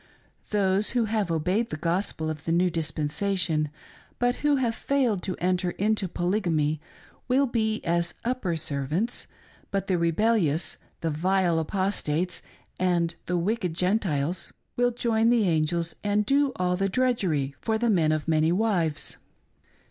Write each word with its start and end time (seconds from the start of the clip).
Those 0.49 0.89
who 0.97 1.05
have 1.05 1.29
obeyed 1.29 1.69
the 1.69 1.77
Gospel 1.77 2.27
of 2.27 2.45
the 2.45 2.51
new 2.51 2.71
dispen 2.71 3.05
sation, 3.07 3.69
but 4.17 4.37
who 4.37 4.55
have 4.55 4.73
failed 4.73 5.21
to 5.21 5.35
enter 5.37 5.69
into 5.77 6.07
Polygamy 6.07 6.81
will 7.27 7.45
be 7.45 7.85
as 7.85 8.15
upper 8.25 8.55
servants, 8.55 9.27
but 9.69 9.85
the 9.85 9.99
rebellious— 9.99 10.77
the" 11.01 11.11
vile 11.27 11.59
apostates," 11.59 12.41
and 12.79 13.13
the" 13.27 13.37
wicked 13.47 13.75
Gentiles" 13.75 14.51
will 14.75 14.89
join 14.89 15.29
the 15.29 15.47
angels 15.47 15.93
and 16.03 16.25
do 16.25 16.51
all 16.55 16.75
the 16.75 16.89
drudg, 16.89 17.23
ery 17.23 17.53
for 17.61 17.77
the 17.77 17.91
men 17.91 18.11
of 18.11 18.27
many 18.27 18.51
wives. 18.51 19.17